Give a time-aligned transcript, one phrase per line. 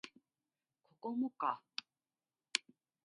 [0.81, 1.61] ここもか